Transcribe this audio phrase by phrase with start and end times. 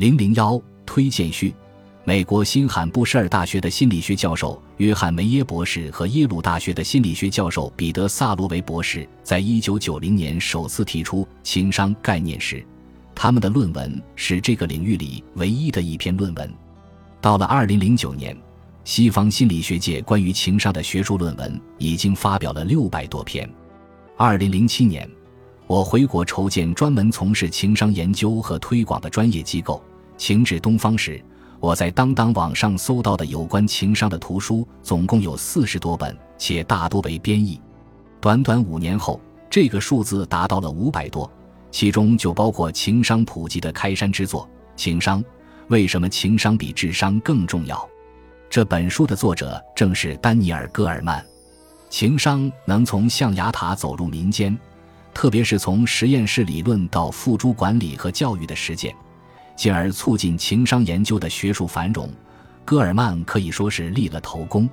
[0.00, 1.54] 零零幺推荐序：
[2.04, 12.64] 美国新罕布什尔大学的心理学教授约翰梅耶博士和耶鲁大学的心理学教授彼得萨罗维博士，在一九九零年首次提出情商概念时，
[13.14, 16.50] 他们的论文是这个领域里唯一的一篇论文。
[17.20, 18.34] 到了二零零九年。
[18.82, 23.48] 西方心理学界关于情商的学术论文已经发表了六百多篇。
[24.16, 25.06] 二零零七年，
[25.66, 29.84] 我回国筹建专门从事情商研究和推广的专业机构
[30.20, 31.18] “情至东方”时，
[31.60, 37.58] 我在当当网上搜到的有关情商的图书总共有四十多本，且大多为编译。
[38.20, 41.28] 短短五年后，这个数字达到了五百多，
[41.70, 44.44] 其中就包括情商普及的开山之作
[44.76, 45.24] 《情商：
[45.68, 47.74] 为什么情商比智商更重要》。
[48.50, 51.24] 这本书的作者正是丹尼尔·戈尔曼。
[51.88, 54.56] 情商能从象牙塔走入民间，
[55.14, 58.94] 特别是从实验室理论到付诸管理和教育的实践，
[59.60, 62.08] 进而促进情商研究的学术繁荣。
[62.64, 64.66] 戈尔曼可以说是立了头功。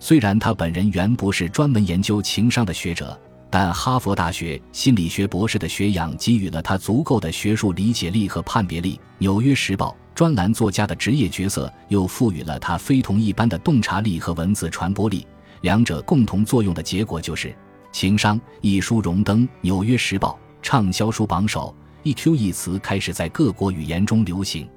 [0.00, 3.16] 虽然他本人原不是专门研究情商的学者，
[3.48, 8.96] 但哈佛大学心理学博士的学养给予了他足够的学术理解力和判别力。
[9.18, 9.96] 《纽约时报》。
[10.12, 15.24] 专栏作家的职业角色又赋予了他非同一般的洞察力和文字传播力，
[15.60, 17.48] 两者共同作用的结果就是
[17.92, 21.72] 《情商》一书荣登《纽约时报》畅销书榜首
[22.06, 24.68] ，“EQ” 一词开始在各国语言中流行。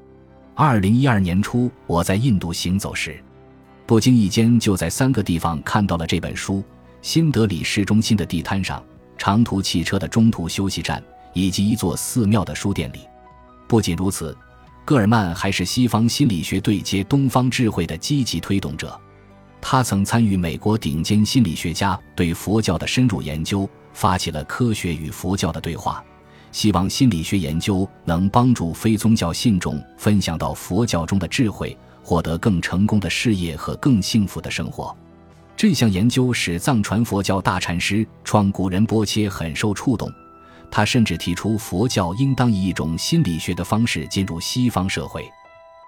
[0.55, 3.23] 二零一二年初，我在印度行走时，
[3.85, 6.63] 不经意间就在三个地方看到了这本书：
[7.03, 8.83] 新德里市中心的地摊上、
[9.15, 13.01] 长途汽车的中途休息站，以及一座寺庙的书店里。
[13.67, 14.35] 不仅如此。
[14.85, 18.99] 戈尔曼还是西方心理学对接东方智慧的积极推动者，
[19.61, 26.03] 他曾参与美国顶尖心理学家对佛教的深入研究，发起了科学与佛教的对话，
[26.51, 34.95] 希望心理学研究能帮助非宗教信众分享到佛教中的智慧，获得更成功的事业和更幸福的生活。
[35.55, 40.11] 这项研究使藏传佛教大禅师创古仁波切很受触动。
[40.71, 45.27] 他甚至提出，佛教应当以一种心理学的方式进入西方社会。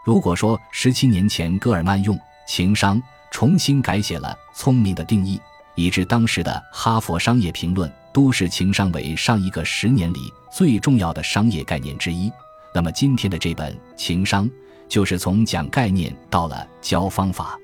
[0.03, 5.39] 如果说十七年前戈尔曼用情商重新改写了聪明的定义，
[5.75, 12.31] 以致当时的哈佛商业评论都市情商为上一个十年里最重要的商业概念之一，
[12.73, 14.49] 那么今天的这本情商
[14.87, 17.57] 就是从讲概念到了教方法。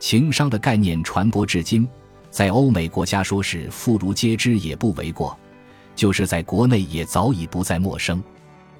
[0.00, 1.86] 情商的概念传播至今，
[2.30, 5.38] 在欧美国家说是妇孺皆知也不为过。
[5.94, 8.22] 就是在国内也早已不再陌生。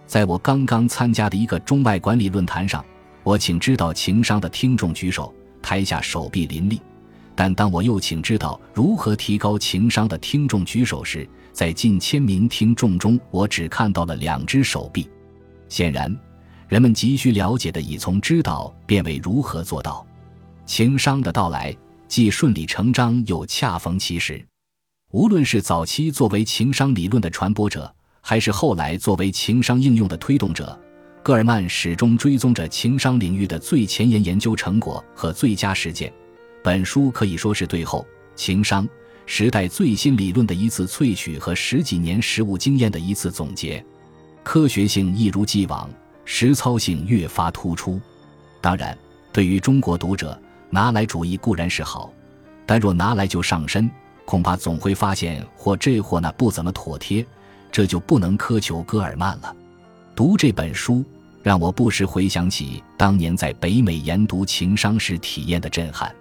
[0.06, 2.84] 在我刚刚参加的一个中外管理论坛上，
[3.22, 6.80] 我请知道情商的听众举手，台下手臂林立。
[7.34, 15.08] 但当我又请知道如何提高情商的听众举手时，在近千名听众中，我只看到了两只手臂。
[15.68, 16.14] 显然，
[16.68, 20.06] 人们急需了解的已从知道变为如何做到。
[20.66, 21.74] 情商的到来
[22.06, 24.44] 既顺理成章，又恰逢其时。
[25.10, 30.78] 无论是早期作为情商理论的传播者，还是后来作为情商应用的推动者，
[31.22, 36.12] 戈尔曼始终追踪着情商领域的最前沿研究成果和最佳实践。
[36.62, 38.06] 本书可以说是对后
[38.36, 38.88] 情商
[39.26, 43.84] 时代最新理论的一次萃取和十几年实务经验的一次总结，
[44.42, 45.88] 科学性一如既往，
[46.24, 48.00] 实操性越发突出。
[48.60, 48.96] 当然，
[49.32, 50.40] 对于中国读者，
[50.70, 52.12] 拿来主义固然是好，
[52.66, 53.90] 但若拿来就上身。
[54.24, 57.26] 恐怕总会发现或这或那不怎么妥帖，
[57.72, 59.54] 这就不能苛求戈尔曼了。
[60.14, 61.04] 读这本书，
[61.42, 66.14] 让我不时回想起当年在北美研读情商时体验的震撼。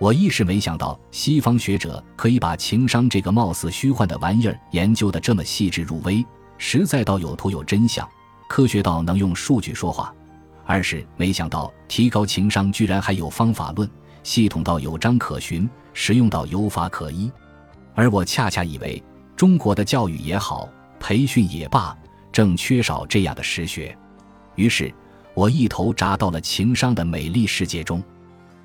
[0.00, 6.24] 我一时没想到，西方学者可以把情商这个貌似虚幻的玩意儿研究得这么细致入微，
[6.56, 8.08] 实在到有图有真相，
[8.48, 10.10] 科学到能用数据说话。
[10.64, 13.86] 二是没想到，提高情商居然还有方法论，
[14.22, 15.68] 系统到有章可循。
[15.92, 17.30] 实用到有法可依，
[17.94, 19.02] 而我恰恰以为
[19.36, 20.68] 中国的教育也好，
[21.00, 21.94] 培训也罢，
[22.30, 23.94] 正缺少这样的实学。
[24.54, 24.94] 于是，
[25.34, 28.02] 我一头扎到了情商的美丽世界中。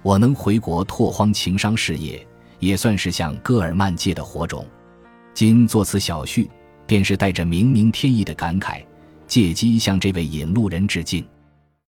[0.05, 2.23] 我能回国拓荒情商事业，
[2.59, 4.63] 也算是向戈尔曼借的火种。
[5.33, 6.47] 今作此小序，
[6.85, 8.85] 便是带着冥冥天意的感慨，
[9.25, 11.25] 借机向这位引路人致敬。